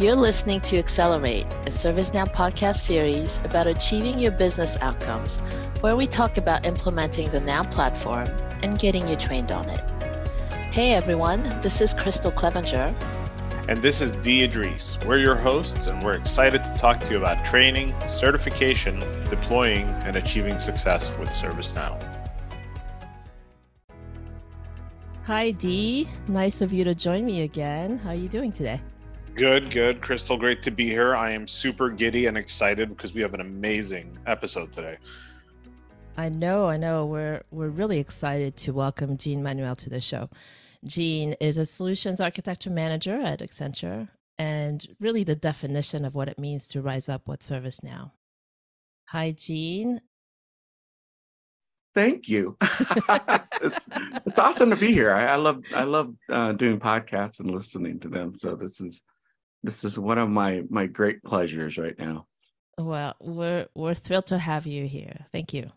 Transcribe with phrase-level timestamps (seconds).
[0.00, 5.38] You're listening to Accelerate, a ServiceNow podcast series about achieving your business outcomes,
[5.80, 8.28] where we talk about implementing the Now platform
[8.62, 9.80] and getting you trained on it.
[10.70, 12.94] Hey everyone, this is Crystal Clevenger.
[13.66, 15.00] And this is Dee Idris.
[15.04, 20.14] We're your hosts, and we're excited to talk to you about training, certification, deploying, and
[20.14, 22.00] achieving success with ServiceNow.
[25.24, 26.08] Hi, Dee.
[26.28, 27.98] Nice of you to join me again.
[27.98, 28.80] How are you doing today?
[29.38, 30.00] Good, good.
[30.00, 31.14] Crystal, great to be here.
[31.14, 34.96] I am super giddy and excited because we have an amazing episode today.
[36.16, 37.06] I know, I know.
[37.06, 40.28] We're we're really excited to welcome Jean Manuel to the show.
[40.84, 44.08] Jean is a solutions architecture manager at Accenture
[44.40, 48.10] and really the definition of what it means to rise up with ServiceNow.
[49.10, 50.00] Hi, Jean.
[51.94, 52.56] Thank you.
[53.62, 53.88] it's
[54.26, 55.12] it's awesome to be here.
[55.12, 58.34] I, I love I love uh, doing podcasts and listening to them.
[58.34, 59.04] So this is
[59.62, 62.26] this is one of my my great pleasures right now.
[62.78, 65.26] Well, we're we're thrilled to have you here.
[65.32, 65.70] Thank you.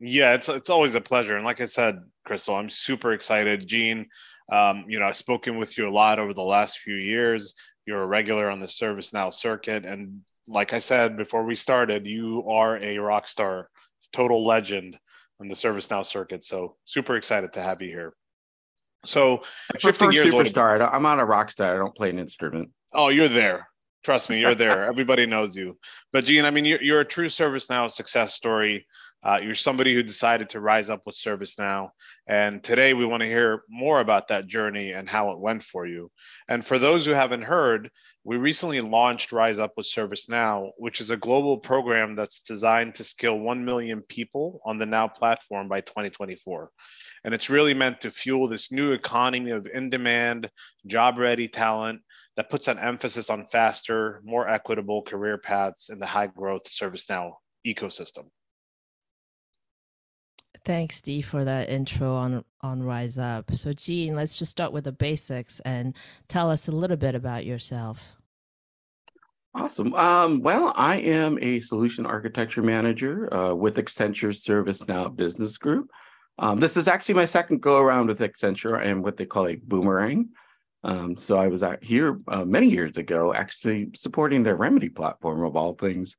[0.00, 1.36] Yeah, it's it's always a pleasure.
[1.36, 3.66] And like I said, Crystal, I'm super excited.
[3.66, 4.06] Jean,
[4.50, 7.54] um, you know, I've spoken with you a lot over the last few years.
[7.86, 12.44] You're a regular on the ServiceNow circuit, and like I said before we started, you
[12.48, 13.68] are a rock star,
[14.12, 14.98] total legend
[15.40, 16.44] on the ServiceNow circuit.
[16.44, 18.14] So super excited to have you here.
[19.04, 19.42] So
[19.74, 20.88] I shifting gears, superstar.
[20.92, 21.74] I'm not a rock star.
[21.74, 22.70] I don't play an instrument.
[22.92, 23.68] Oh, you're there.
[24.04, 24.86] Trust me, you're there.
[24.86, 25.76] Everybody knows you.
[26.12, 28.86] But Jean, I mean, you're, you're a true ServiceNow success story.
[29.22, 31.90] Uh, you're somebody who decided to rise up with ServiceNow.
[32.26, 35.86] And today we want to hear more about that journey and how it went for
[35.86, 36.10] you.
[36.48, 37.90] And for those who haven't heard,
[38.24, 43.04] we recently launched Rise Up with ServiceNow, which is a global program that's designed to
[43.04, 46.70] skill 1 million people on the Now platform by 2024.
[47.24, 50.48] And it's really meant to fuel this new economy of in demand,
[50.86, 52.00] job ready talent
[52.38, 57.32] that puts an emphasis on faster, more equitable career paths in the high growth ServiceNow
[57.66, 58.26] ecosystem.
[60.64, 63.52] Thanks, Dee, for that intro on on Rise Up.
[63.56, 65.96] So, Jean, let's just start with the basics and
[66.28, 68.14] tell us a little bit about yourself.
[69.52, 69.92] Awesome.
[69.94, 75.90] Um, well, I am a solution architecture manager uh, with Accenture ServiceNow Business Group.
[76.38, 79.56] Um, this is actually my second go around with Accenture and what they call a
[79.56, 80.28] boomerang.
[80.84, 85.44] Um, so I was out here uh, many years ago, actually supporting their Remedy platform
[85.44, 86.16] of all things.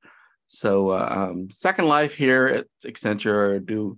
[0.48, 3.98] So uh, um, Second Life here at Accenture do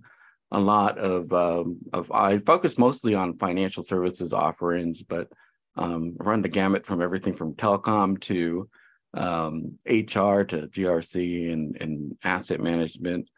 [0.50, 5.28] a lot of um, of I focus mostly on financial services offerings, but
[5.76, 8.68] um, run the gamut from everything from telecom to
[9.14, 13.28] HR um, to GRC and, and asset management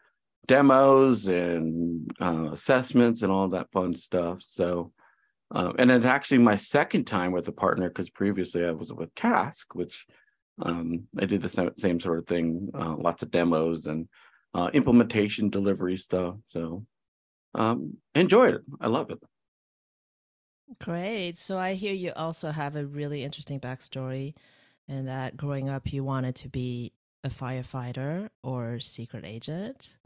[0.47, 4.41] demos and uh, assessments and all that fun stuff.
[4.41, 4.91] So
[5.51, 9.13] um, and it's actually my second time with a partner because previously I was with
[9.15, 10.05] Cask, which
[10.61, 14.07] um, I did the same, same, sort of thing, uh, lots of demos and
[14.53, 16.35] uh, implementation delivery stuff.
[16.45, 16.85] So
[17.53, 18.61] um, enjoy it.
[18.79, 19.19] I love it.
[20.81, 21.37] Great.
[21.37, 24.33] So I hear you also have a really interesting backstory
[24.87, 26.91] and that growing up you wanted to be
[27.23, 29.97] a firefighter or secret agent.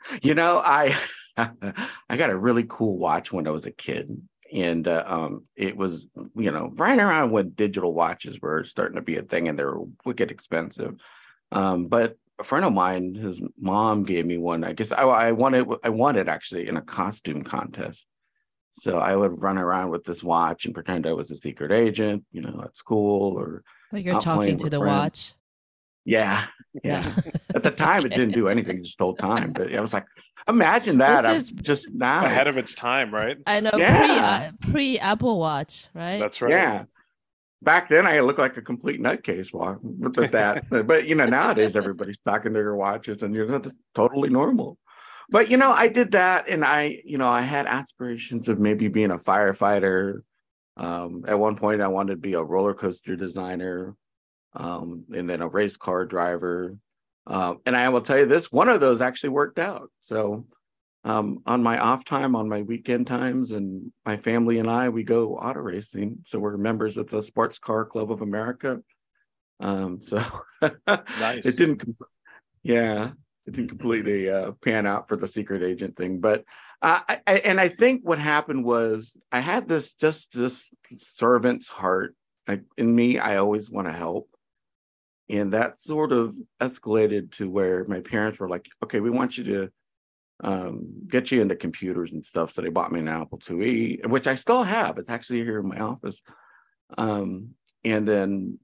[0.22, 0.96] You know, I
[1.36, 4.20] I got a really cool watch when I was a kid,
[4.52, 9.02] and uh, um, it was you know right around when digital watches were starting to
[9.02, 10.94] be a thing, and they were wicked expensive.
[11.52, 14.64] Um, but a friend of mine, his mom gave me one.
[14.64, 18.06] I guess I, I wanted I wanted actually in a costume contest.
[18.72, 22.24] So I would run around with this watch and pretend I was a secret agent,
[22.30, 24.96] you know, at school or like you're talking to the friends.
[24.96, 25.34] watch.
[26.04, 26.46] Yeah,
[26.84, 27.12] yeah.
[27.58, 29.52] At the time, it didn't do anything; just told time.
[29.52, 30.06] But I was like,
[30.48, 31.22] imagine that.
[31.22, 33.36] This is just now ahead of its time, right?
[33.46, 33.72] I know.
[33.76, 34.52] Yeah.
[34.60, 36.20] Pre uh, pre Apple Watch, right?
[36.20, 36.52] That's right.
[36.52, 36.84] Yeah.
[37.60, 39.52] Back then, I looked like a complete nutcase
[39.82, 40.86] with that.
[40.86, 43.60] but you know, nowadays everybody's talking their watches, and you're
[43.94, 44.78] totally normal.
[45.28, 48.86] But you know, I did that, and I, you know, I had aspirations of maybe
[48.86, 50.20] being a firefighter.
[50.76, 53.96] Um, at one point, I wanted to be a roller coaster designer
[54.54, 56.76] um, and then a race car driver.
[57.28, 59.90] Uh, and I will tell you this: one of those actually worked out.
[60.00, 60.46] So
[61.04, 65.04] um, on my off time, on my weekend times, and my family and I, we
[65.04, 66.18] go auto racing.
[66.24, 68.82] So we're members of the Sports Car Club of America.
[69.60, 70.22] Um, so
[70.62, 71.46] nice.
[71.46, 71.84] it didn't,
[72.62, 73.12] yeah,
[73.46, 76.20] it didn't completely uh, pan out for the secret agent thing.
[76.20, 76.44] But
[76.82, 81.68] uh, I, I, and I think what happened was I had this just this servant's
[81.68, 82.14] heart.
[82.46, 84.28] I, in me, I always want to help.
[85.30, 89.44] And that sort of escalated to where my parents were like, okay, we want you
[89.44, 89.68] to
[90.42, 92.52] um, get you into computers and stuff.
[92.52, 94.98] So they bought me an Apple IIe, which I still have.
[94.98, 96.22] It's actually here in my office.
[96.96, 97.50] Um,
[97.84, 98.58] and then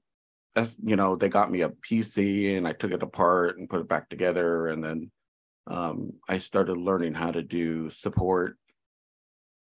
[0.83, 3.89] you know they got me a PC and I took it apart and put it
[3.89, 5.11] back together and then
[5.67, 8.57] um, I started learning how to do support.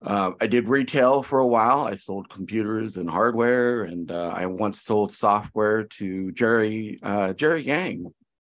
[0.05, 1.87] Uh, I did retail for a while.
[1.87, 7.65] I sold computers and hardware, and uh, I once sold software to Jerry uh, Jerry
[7.65, 8.13] Yang,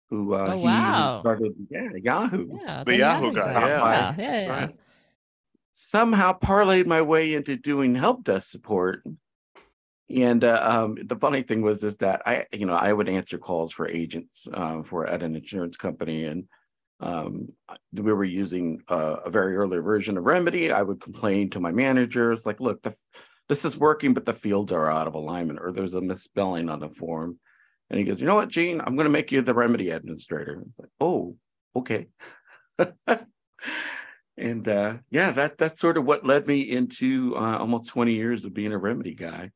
[0.09, 1.19] who uh, Oh, he wow.
[1.21, 2.49] started yeah Yahoo.
[2.61, 3.67] Yeah, The Yahoo guy, guy.
[3.67, 3.81] yeah.
[3.81, 4.51] yeah, yeah, yeah.
[4.51, 4.75] right.
[5.73, 9.03] Somehow parlayed my way into doing help desk support.
[10.09, 13.37] And uh, um, the funny thing was is that I, you know, I would answer
[13.37, 16.45] calls for agents uh, for at an insurance company, and
[16.99, 17.49] um,
[17.93, 20.71] we were using uh, a very early version of Remedy.
[20.71, 22.95] I would complain to my managers, like, "Look, the,
[23.47, 26.79] this is working, but the fields are out of alignment, or there's a misspelling on
[26.79, 27.39] the form."
[27.89, 28.81] And he goes, "You know what, Gene?
[28.81, 31.35] I'm going to make you the Remedy administrator." Like, "Oh,
[31.75, 32.07] okay."
[34.37, 38.43] and uh, yeah, that that's sort of what led me into uh, almost 20 years
[38.43, 39.51] of being a Remedy guy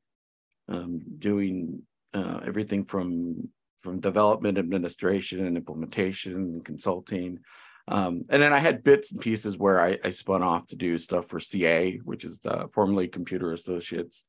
[0.67, 1.81] um, doing
[2.13, 3.49] uh, everything from
[3.81, 7.39] from development, administration, and implementation, and consulting.
[7.87, 10.97] Um, and then I had bits and pieces where I, I spun off to do
[10.97, 14.25] stuff for CA, which is uh, formerly Computer Associates,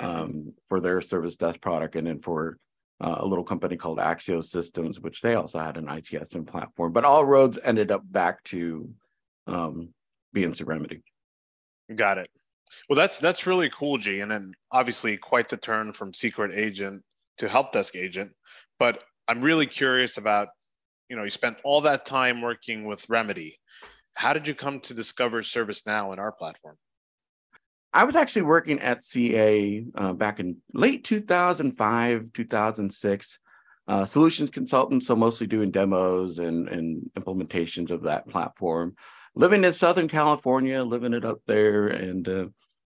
[0.00, 2.58] um, for their service desk product, and then for
[3.00, 6.92] uh, a little company called Axios Systems, which they also had an ITSM platform.
[6.92, 8.90] But all roads ended up back to
[9.46, 9.90] um,
[10.34, 11.02] BMC Remedy.
[11.94, 12.30] Got it.
[12.88, 17.02] Well, that's that's really cool, G, and then obviously quite the turn from secret agent
[17.38, 18.32] to help desk agent.
[18.78, 20.48] But I'm really curious about,
[21.08, 23.58] you know, you spent all that time working with Remedy.
[24.14, 26.76] How did you come to discover ServiceNow in our platform?
[27.92, 33.38] I was actually working at CA uh, back in late 2005, 2006,
[33.88, 38.94] uh, solutions consultant, so mostly doing demos and, and implementations of that platform.
[39.34, 42.46] Living in Southern California, living it up there, and uh,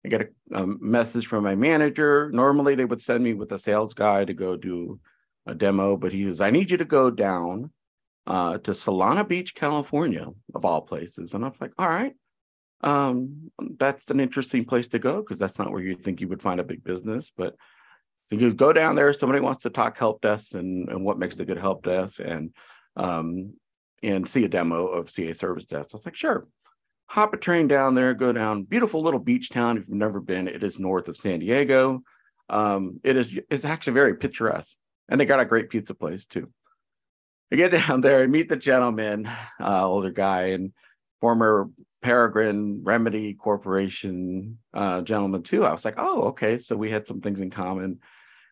[0.05, 2.29] I got a, a message from my manager.
[2.31, 4.99] Normally, they would send me with a sales guy to go do
[5.45, 7.71] a demo, but he says, "I need you to go down
[8.27, 12.13] uh, to Solana Beach, California, of all places." And I was like, "All right."
[12.83, 16.41] um, that's an interesting place to go because that's not where you think you would
[16.41, 17.31] find a big business.
[17.35, 17.55] But
[18.27, 21.39] so you go down there, somebody wants to talk help desk and, and what makes
[21.39, 22.53] a good help desk and
[22.95, 23.53] um,
[24.03, 25.91] and see a demo of CA service desk.
[25.93, 26.45] I was like, sure.
[27.07, 28.63] Hop a train down there, go down.
[28.63, 29.77] Beautiful little beach town.
[29.77, 32.01] If you've never been, it is north of San Diego.
[32.49, 34.77] Um, it is it's actually very picturesque.
[35.09, 36.49] And they got a great pizza place too.
[37.51, 39.27] I get down there and meet the gentleman,
[39.59, 40.73] uh, older guy, and
[41.21, 41.69] former
[42.01, 45.63] Peregrine Remedy Corporation uh, gentleman too.
[45.65, 46.57] I was like, oh, okay.
[46.57, 47.99] So we had some things in common.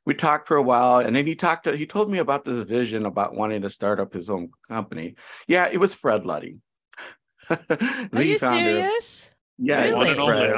[0.06, 1.66] We talked for a while, and then he talked.
[1.66, 5.16] To, he told me about this vision about wanting to start up his own company.
[5.48, 6.58] Yeah, it was Fred Luddy.
[7.50, 7.58] Are
[8.12, 9.32] The you founder of- serious?
[9.60, 10.56] Yeah, it One only, Fred.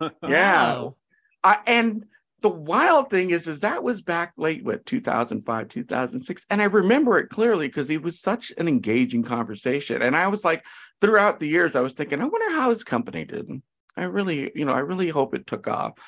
[0.00, 0.10] huh?
[0.22, 0.72] Yeah.
[0.74, 0.96] Wow.
[1.42, 2.04] I, and
[2.42, 7.18] the wild thing is, is that was back late, what 2005, 2006, and I remember
[7.18, 10.02] it clearly because it was such an engaging conversation.
[10.02, 10.64] And I was like,
[11.00, 13.48] throughout the years, I was thinking, I wonder how his company did.
[13.96, 15.98] I really, you know, I really hope it took off.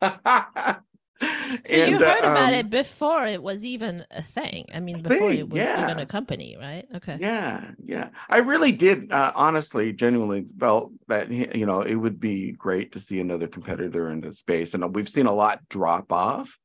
[1.20, 4.66] So you And, uh, heard about um, it before it was even a thing.
[4.72, 6.86] I mean, before thing, it was even a company, right?
[6.94, 7.16] Okay.
[7.20, 8.10] Yeah, yeah.
[8.28, 13.00] I really did, uh, honestly, genuinely felt that you know it would be great to
[13.00, 16.58] see another competitor in the space, and we've seen a lot drop off.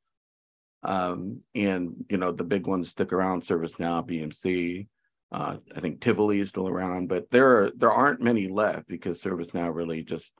[0.84, 4.88] Um, and you know the big ones stick around: ServiceNow, BMC.
[5.32, 9.20] Uh, I think Tivoli is still around, but there are there aren't many left because
[9.20, 10.34] ServiceNow really just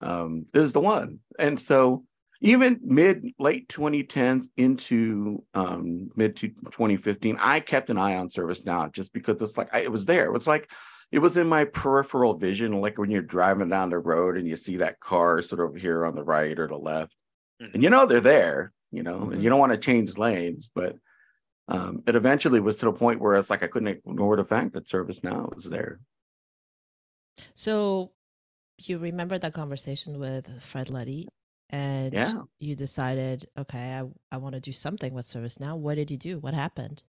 [0.00, 1.18] um, is the one.
[1.38, 2.04] And so
[2.40, 8.92] even mid late 2010s into um, mid to 2015 i kept an eye on ServiceNow
[8.92, 10.70] just because it's like I, it was there it was like
[11.12, 14.56] it was in my peripheral vision like when you're driving down the road and you
[14.56, 17.14] see that car sort of here on the right or the left
[17.60, 17.74] Mhm.
[17.74, 19.42] and you know they're there you know and Mhm.
[19.42, 20.96] you don't want to change lanes but
[21.68, 24.72] um, it eventually was to the point where it's like i couldn't ignore the fact
[24.72, 26.00] that ServiceNow was there
[27.54, 28.12] So
[28.78, 31.28] you remember that conversation with Fred Luddy
[31.70, 32.40] and Yeah.
[32.58, 35.76] you decided, okay, I, I want to do something with ServiceNow.
[35.78, 36.38] What did you do?
[36.38, 37.02] What happened?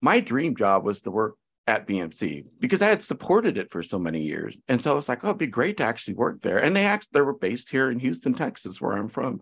[0.00, 1.34] my dream job was to work
[1.66, 4.60] at BMC because I had supported it for so many years.
[4.68, 6.58] And so I was like, oh, it'd be great to actually work there.
[6.58, 9.40] And they actually they were based here in Houston, Texas, where I'm from.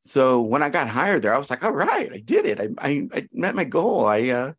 [0.00, 2.58] So when I got hired there, I was like, all right, I did it.
[2.60, 4.04] I I, I met my goal.
[4.06, 4.52] I uh,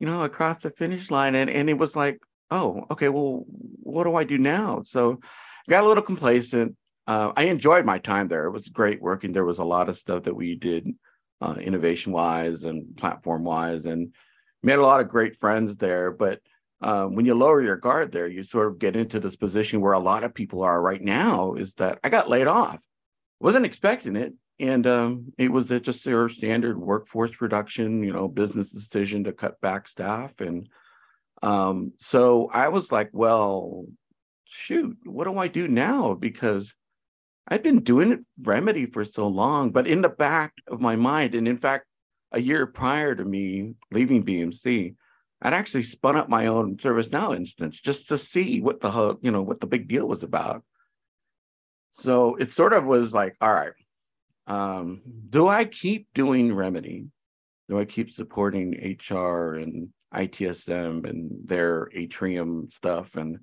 [0.00, 2.18] you know, I crossed the finish line and, and it was like,
[2.50, 3.44] oh, okay, well,
[3.82, 4.80] what do I do now?
[4.80, 6.74] So I got a little complacent.
[7.10, 8.44] Uh, I enjoyed my time there.
[8.44, 9.32] It was great working.
[9.32, 10.86] There was a lot of stuff that we did
[11.40, 14.14] uh, innovation wise and platform wise and
[14.62, 16.12] made a lot of great friends there.
[16.12, 16.40] But
[16.80, 19.94] um, when you lower your guard there, you sort of get into this position where
[19.94, 22.80] a lot of people are right now is that I got laid off.
[23.40, 24.34] Wasn't expecting it.
[24.60, 29.60] and um, it was just their standard workforce reduction, you know, business decision to cut
[29.60, 30.40] back staff.
[30.40, 30.68] And
[31.42, 33.84] um, so I was like, well,
[34.44, 36.14] shoot, what do I do now?
[36.14, 36.76] Because
[37.48, 41.34] I've been doing it remedy for so long, but in the back of my mind,
[41.34, 41.86] and in fact,
[42.32, 44.94] a year prior to me leaving BMC,
[45.42, 49.42] I'd actually spun up my own ServiceNow instance just to see what the you know
[49.42, 50.62] what the big deal was about.
[51.90, 53.72] So it sort of was like, all right,
[54.46, 57.06] um, do I keep doing remedy?
[57.68, 63.16] Do I keep supporting HR and ITSM and their Atrium stuff?
[63.16, 63.38] And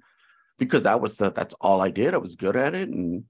[0.60, 3.24] because that was the, that's all I did, I was good at it, and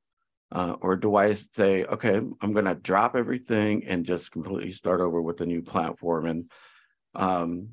[0.52, 5.02] uh, or do I say, okay, I'm going to drop everything and just completely start
[5.02, 6.26] over with a new platform?
[6.26, 6.52] And
[7.16, 7.68] um,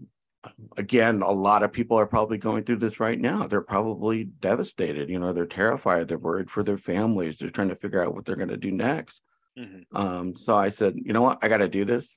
[0.76, 3.47] again, a lot of people are probably going through this right now.
[3.47, 5.09] They're probably devastated.
[5.09, 6.09] You know, they're terrified.
[6.09, 7.38] They're worried for their families.
[7.38, 9.23] They're trying to figure out what they're going to do next.
[9.59, 9.97] Mm-hmm.
[9.97, 12.16] Um, so I said, you know what, I got to do this.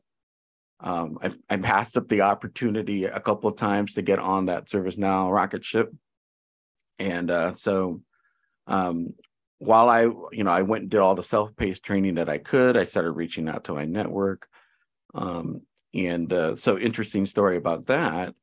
[0.79, 4.65] Um, I, I passed up the opportunity a couple of times to get on that
[4.65, 5.91] ServiceNow rocket ship,
[6.99, 8.01] and uh, so
[8.67, 9.13] um,
[9.59, 12.77] while I, you know, I went and did all the self-paced training that I could,
[12.77, 14.47] I started reaching out to my network.
[15.13, 15.61] Um,
[15.93, 18.35] and uh, so interesting story about that.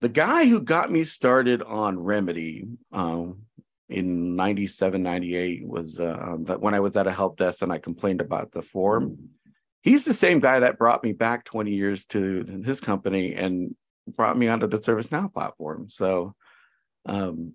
[0.00, 3.42] The guy who got me started on Remedy um,
[3.88, 7.72] in 97, 98 was uh, um, that when I was at a help desk and
[7.72, 9.30] I complained about the form.
[9.82, 13.74] He's the same guy that brought me back 20 years to his company and
[14.06, 15.88] brought me onto the ServiceNow platform.
[15.88, 16.34] So
[17.06, 17.54] um,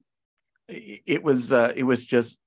[0.68, 2.40] it was uh, it was just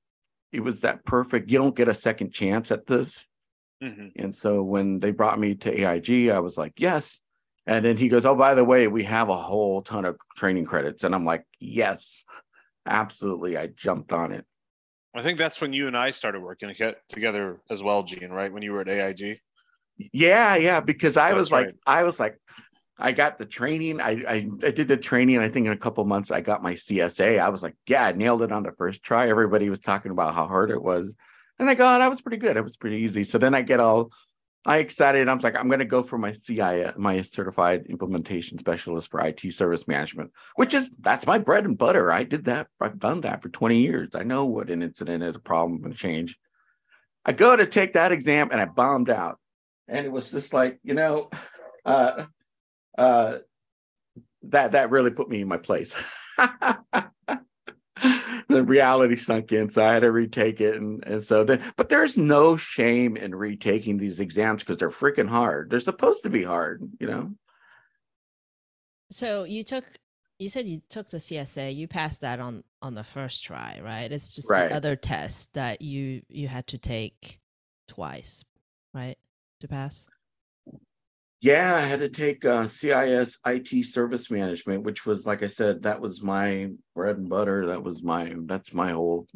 [0.56, 1.50] it was that perfect.
[1.50, 3.26] You don't get a second chance at this.
[3.82, 4.08] Mm-hmm.
[4.16, 7.20] And so when they brought me to AIG, I was like, yes.
[7.66, 10.64] And then he goes, oh, by the way, we have a whole ton of training
[10.64, 11.04] credits.
[11.04, 12.24] And I'm like, yes,
[12.86, 13.58] absolutely.
[13.58, 14.46] I jumped on it.
[15.14, 16.74] I think that's when you and I started working
[17.08, 18.50] together as well, Gene, right?
[18.50, 19.40] When you were at AIG.
[20.12, 20.80] Yeah, yeah.
[20.80, 21.70] Because I that's was like.
[21.86, 22.38] I was like,
[22.98, 24.00] I got the training.
[24.00, 25.38] I, I, I did the training.
[25.38, 27.38] I think in a couple months I got my CSA.
[27.38, 29.28] I was like, yeah, I nailed it on the first try.
[29.28, 31.14] Everybody was talking about how hard it was,
[31.58, 32.56] and I got that was pretty good.
[32.56, 33.24] It was pretty easy.
[33.24, 34.12] So then I get all
[34.66, 35.28] I excited.
[35.28, 39.40] I'm like, I'm going to go for my CI, my certified implementation specialist for IT
[39.52, 42.10] service management, which is that's my bread and butter.
[42.10, 42.66] I did that.
[42.80, 44.16] I've done that for 20 years.
[44.16, 46.36] I know what an incident is, a problem, and a change.
[47.24, 49.38] I go to take that exam and I bombed out,
[49.86, 51.30] and it was just like, you know.
[51.84, 52.26] Uh,
[52.98, 53.38] uh,
[54.44, 55.94] that that really put me in my place.
[58.48, 61.88] the reality sunk in, so I had to retake it, and and so then, but
[61.88, 65.70] there's no shame in retaking these exams because they're freaking hard.
[65.70, 67.32] They're supposed to be hard, you know.
[69.10, 69.84] So you took,
[70.38, 71.74] you said you took the CSA.
[71.74, 74.10] You passed that on on the first try, right?
[74.10, 74.68] It's just right.
[74.68, 77.40] the other test that you you had to take
[77.88, 78.44] twice,
[78.94, 79.16] right,
[79.60, 80.06] to pass.
[81.46, 85.82] Yeah, I had to take uh, CIS IT service management, which was, like I said,
[85.82, 87.66] that was my bread and butter.
[87.66, 89.28] That was my that's my whole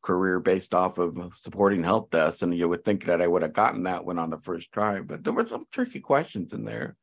[0.00, 2.42] career based off of supporting help desks.
[2.42, 5.00] And you would think that I would have gotten that one on the first try,
[5.00, 6.94] but there were some tricky questions in there.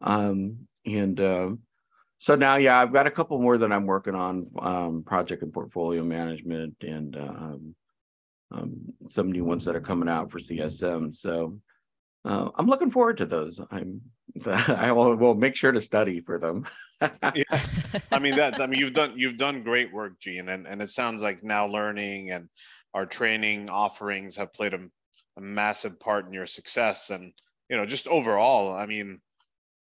[0.00, 1.58] Um, and um,
[2.18, 5.52] so now, yeah, I've got a couple more that I'm working on, um, project and
[5.52, 7.74] portfolio management, and um,
[8.52, 11.12] um, some new ones that are coming out for CSM.
[11.12, 11.58] So
[12.24, 13.60] uh, I'm looking forward to those.
[13.70, 14.00] I'm
[14.46, 16.64] I will, will make sure to study for them.
[17.34, 17.42] yeah.
[18.10, 20.90] I mean that's I mean you've done you've done great work, Gene, and and it
[20.90, 22.48] sounds like now learning and
[22.94, 24.80] our training offerings have played a,
[25.36, 27.32] a massive part in your success and
[27.68, 28.74] you know just overall.
[28.74, 29.20] I mean,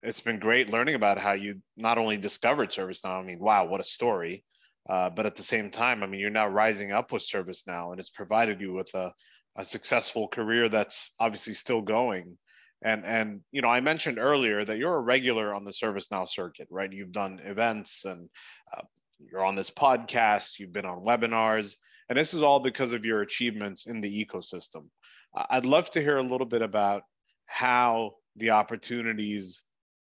[0.02, 3.20] it's been great learning about how you not only discovered ServiceNow.
[3.20, 4.44] I mean, wow, what a story!
[4.88, 8.00] Uh, but at the same time, I mean, you're now rising up with ServiceNow, and
[8.00, 9.12] it's provided you with a
[9.57, 12.38] a successful career that's obviously still going.
[12.83, 16.69] And and you know, I mentioned earlier that you're a regular on the ServiceNow circuit,
[16.71, 16.92] right?
[16.92, 18.28] You've done events and
[18.75, 18.83] uh,
[19.19, 21.76] you're on this podcast, you've been on webinars,
[22.09, 24.87] and this is all because of your achievements in the ecosystem.
[25.35, 27.02] I'd love to hear a little bit about
[27.47, 29.62] how the opportunities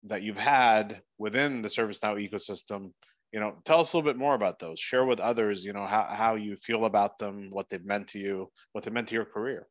[0.05, 2.93] that you've had within the ServiceNow ecosystem
[3.33, 4.79] you know tell us a little bit more about those.
[4.79, 8.19] Share with others you know how, how you feel about them what they've meant to
[8.19, 9.67] you what they meant to your career.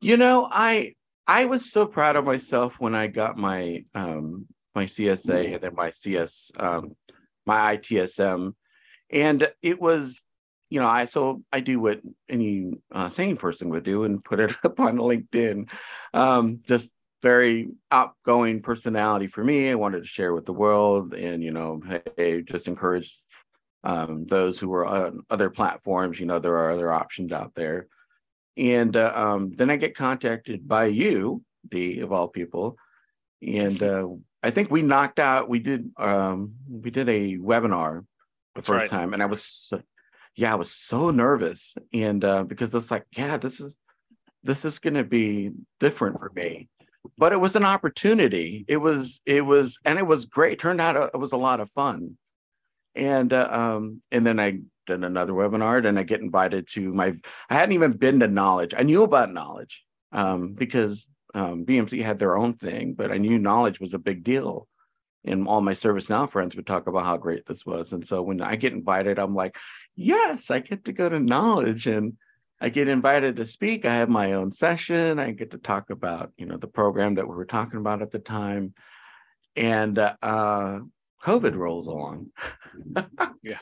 [0.00, 0.94] You know i
[1.26, 5.74] i was so proud of myself when i got my um my csa and then
[5.74, 6.96] my cs um
[7.46, 8.54] my itsm
[9.10, 10.24] and it was
[10.70, 14.40] you know i so i do what any uh, sane person would do and put
[14.40, 15.70] it up on linkedin.
[16.14, 16.92] Um just
[17.22, 19.70] very outgoing personality for me.
[19.70, 21.80] I wanted to share with the world and, you know,
[22.16, 23.14] hey, just encourage
[23.84, 26.18] um, those who are on other platforms.
[26.18, 27.86] You know, there are other options out there.
[28.56, 32.76] and uh, um, then I get contacted by you, Dee of all people,
[33.40, 34.08] and uh,
[34.42, 35.48] I think we knocked out.
[35.48, 38.06] We did um, we did a webinar the
[38.56, 38.90] That's first right.
[38.90, 39.82] time, and I was so,
[40.36, 43.78] yeah, I was so nervous, and uh, because it's like yeah, this is
[44.42, 46.68] this is going to be different for me,
[47.18, 48.64] but it was an opportunity.
[48.68, 50.58] It was it was and it was great.
[50.58, 52.16] Turned out uh, it was a lot of fun,
[52.94, 57.14] and uh, um, and then I did another webinar, and I get invited to my.
[57.50, 58.74] I hadn't even been to Knowledge.
[58.76, 63.38] I knew about Knowledge um, because um, BMC had their own thing, but I knew
[63.38, 64.68] Knowledge was a big deal.
[65.24, 67.92] And all my ServiceNow friends would talk about how great this was.
[67.92, 69.56] And so when I get invited, I'm like,
[69.94, 72.14] yes, I get to go to Knowledge and
[72.62, 73.84] I get invited to speak.
[73.84, 75.18] I have my own session.
[75.18, 78.12] I get to talk about, you know, the program that we were talking about at
[78.12, 78.72] the time.
[79.56, 80.80] And uh,
[81.22, 82.28] COVID rolls along.
[83.44, 83.58] Yeah.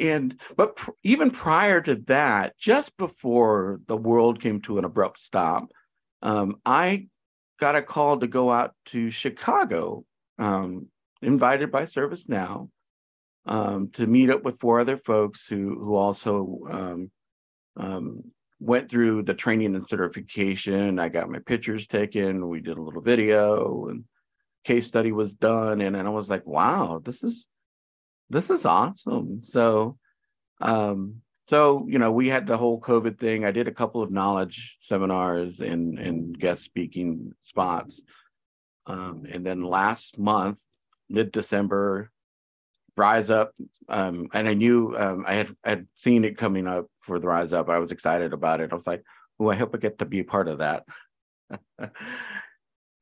[0.00, 5.18] And but pr- even prior to that, just before the world came to an abrupt
[5.18, 5.68] stop,
[6.22, 7.08] um, I
[7.60, 10.06] got a call to go out to Chicago,
[10.38, 10.86] um,
[11.20, 12.70] invited by ServiceNow,
[13.44, 16.60] um, to meet up with four other folks who who also
[17.76, 18.22] um,
[18.60, 20.98] went through the training and certification.
[20.98, 22.48] I got my pictures taken.
[22.48, 24.04] We did a little video and
[24.64, 27.46] case study was done, and, and I was like, wow, this is
[28.30, 29.40] this is awesome.
[29.40, 29.98] So,
[30.60, 31.16] um,
[31.46, 33.44] so you know, we had the whole COVID thing.
[33.44, 38.02] I did a couple of knowledge seminars and and guest speaking spots,
[38.86, 40.60] um, and then last month,
[41.08, 42.10] mid December,
[42.96, 43.52] Rise Up,
[43.88, 47.52] um, and I knew um, I had had seen it coming up for the Rise
[47.52, 47.68] Up.
[47.68, 48.70] I was excited about it.
[48.70, 49.02] I was like,
[49.40, 50.84] oh, I hope I get to be part of that.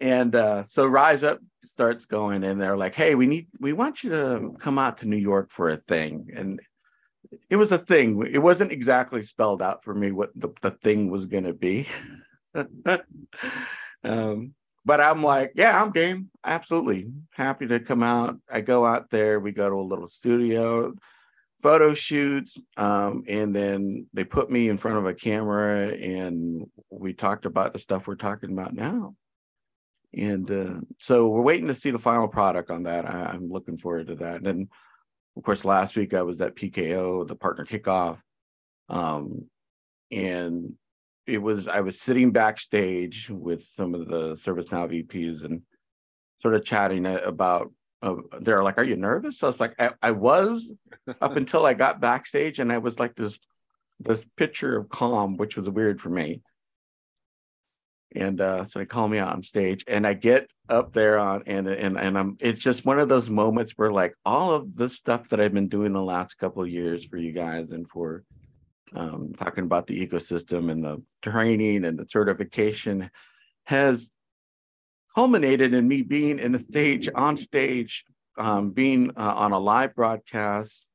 [0.00, 4.02] and uh, so Rise Up starts going, and they're like, "Hey, we need, we want
[4.02, 6.60] you to come out to New York for a thing." And
[7.50, 8.26] it was a thing.
[8.30, 11.86] It wasn't exactly spelled out for me what the, the thing was going to be.
[14.04, 14.54] um,
[14.84, 16.30] but I'm like, yeah, I'm game.
[16.44, 18.36] Absolutely happy to come out.
[18.50, 19.38] I go out there.
[19.38, 20.92] We go to a little studio,
[21.60, 27.12] photo shoots, um, and then they put me in front of a camera, and we
[27.12, 29.14] talked about the stuff we're talking about now.
[30.14, 33.06] And uh, so we're waiting to see the final product on that.
[33.06, 34.36] I, I'm looking forward to that.
[34.36, 34.68] And then,
[35.36, 38.20] of course, last week I was at PKO, the partner kickoff,
[38.88, 39.46] um,
[40.10, 40.74] and
[41.26, 45.62] it was I was sitting backstage with some of the ServiceNow VPs and
[46.38, 47.72] sort of chatting about.
[48.02, 50.74] Uh, they're like, "Are you nervous?" I was like, "I, I was
[51.20, 53.38] up until I got backstage, and I was like this
[54.00, 56.42] this picture of calm, which was weird for me."
[58.14, 61.44] And uh, so they call me out on stage, and I get up there on
[61.46, 62.36] and and and I'm.
[62.40, 65.68] It's just one of those moments where like all of the stuff that I've been
[65.68, 68.24] doing the last couple of years for you guys and for
[68.94, 73.10] um, talking about the ecosystem and the training and the certification
[73.64, 74.12] has
[75.14, 78.04] culminated in me being in the stage on stage
[78.38, 80.90] um, being uh, on a live broadcast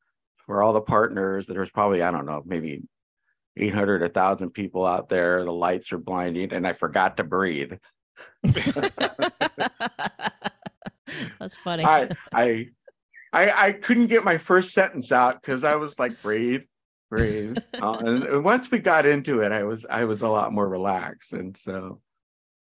[0.46, 2.82] for all the partners there's probably i don't know maybe
[3.60, 5.44] 800 1000 people out there.
[5.44, 7.74] The lights are blinding and i forgot to breathe.
[11.40, 11.86] That's funny.
[11.86, 12.68] I, I
[13.34, 16.64] i i couldn't get my first sentence out because i was like breathe
[17.10, 20.68] breathe uh, and once we got into it i was i was a lot more
[20.68, 22.02] relaxed and so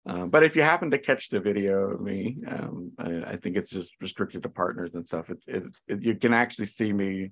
[0.07, 3.57] um, but if you happen to catch the video of me um, I, I think
[3.57, 7.31] it's just restricted to partners and stuff it's it, it, you can actually see me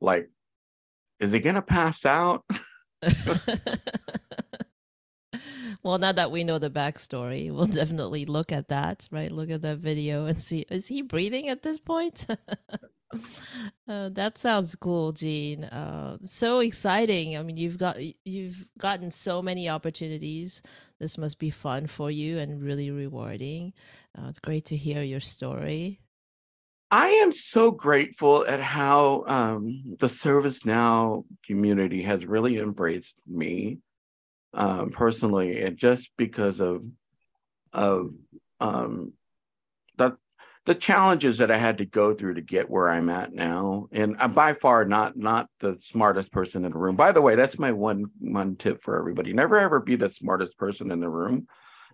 [0.00, 0.30] like
[1.20, 2.44] is he gonna pass out
[5.82, 9.30] well, now that we know the backstory, we'll definitely look at that, right?
[9.30, 12.26] Look at that video and see is he breathing at this point?
[13.88, 15.64] uh, that sounds cool, Gene.
[15.64, 17.38] Uh, so exciting.
[17.38, 20.60] I mean, you've got you've gotten so many opportunities.
[21.00, 23.72] This must be fun for you and really rewarding.
[24.16, 26.00] Uh, it's great to hear your story.
[26.90, 33.78] I am so grateful at how um, the ServiceNow community has really embraced me
[34.54, 36.84] um, personally, and just because of
[37.72, 38.10] of
[38.60, 39.12] um,
[39.96, 40.16] the
[40.68, 44.16] the challenges that I had to go through to get where I'm at now, and
[44.20, 46.94] I'm by far not not the smartest person in the room.
[46.94, 50.58] By the way, that's my one one tip for everybody: never ever be the smartest
[50.58, 51.46] person in the room.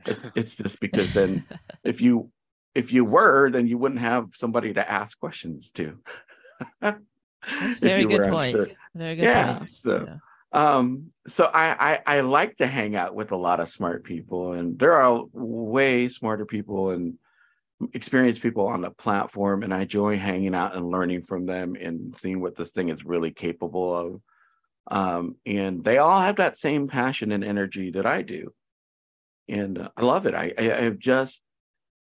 [0.08, 1.46] It, it's just because then
[1.84, 2.32] if you
[2.74, 6.00] if you were, then you wouldn't have somebody to ask questions to.
[6.80, 6.98] That's
[7.78, 8.56] very good were, point.
[8.56, 8.66] sure.
[8.96, 9.70] Very good Yeah, point.
[9.70, 10.16] so- Yeah.
[10.50, 14.52] Um, so I, I I like to hang out with a lot of smart people,
[14.52, 17.18] and there are way smarter people and
[17.92, 22.14] experienced people on the platform, and I enjoy hanging out and learning from them and
[22.20, 24.20] seeing what this thing is really capable of.
[24.90, 28.52] um, and they all have that same passion and energy that I do,
[29.48, 30.34] and uh, I love it.
[30.34, 31.42] I, I, I just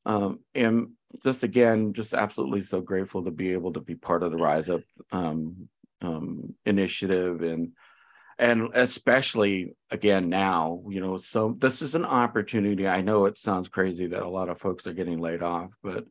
[0.05, 4.33] um, am just again just absolutely so grateful to be able to be part of
[4.33, 5.69] the Rise Up um,
[6.03, 7.73] um, initiative and
[8.39, 12.87] and especially again now you know so this is an opportunity.
[12.87, 16.05] I know it sounds crazy that a lot of folks are getting laid off but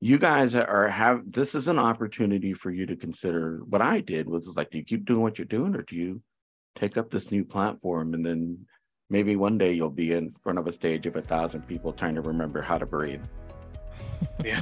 [0.00, 3.60] you guys are have this is an opportunity for you to consider.
[3.66, 6.22] What i did was like do you keep doing what you're doing or do you
[6.74, 8.14] take up this new platform?
[8.14, 8.66] And then
[9.08, 12.16] maybe one day you'll be in front of a stage of a thousand people trying
[12.16, 13.24] to remember how to breathe.
[14.44, 14.60] Yeah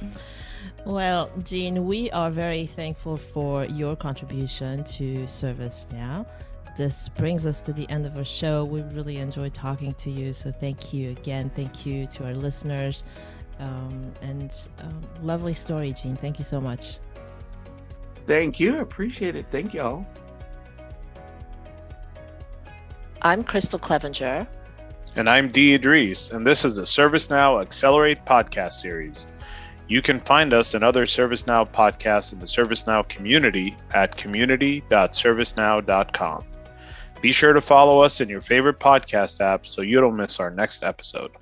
[0.90, 6.26] Well, Gene, we are very thankful for your contribution to ServiceNow.
[6.76, 8.64] This brings us to the end of our show.
[8.64, 10.32] We really enjoyed talking to you.
[10.32, 11.48] So thank you again.
[11.54, 13.04] Thank you to our listeners.
[13.60, 16.16] Um, and um, lovely story, Gene.
[16.16, 16.96] Thank you so much.
[18.26, 18.80] Thank you.
[18.80, 19.46] Appreciate it.
[19.48, 20.04] Thank y'all.
[23.22, 24.44] I'm Crystal Clevenger.
[25.14, 29.28] And I'm Dee Idris, and this is the ServiceNow Accelerate podcast series.
[29.90, 36.44] You can find us and other ServiceNow podcasts in the ServiceNow community at community.servicenow.com.
[37.20, 40.52] Be sure to follow us in your favorite podcast app so you don't miss our
[40.52, 41.32] next episode.